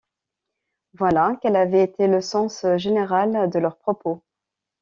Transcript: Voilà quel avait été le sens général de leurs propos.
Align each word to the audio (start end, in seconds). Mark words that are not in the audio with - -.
Voilà 0.95 1.37
quel 1.43 1.55
avait 1.55 1.83
été 1.83 2.07
le 2.07 2.21
sens 2.21 2.65
général 2.77 3.51
de 3.51 3.59
leurs 3.59 3.77
propos. 3.77 4.23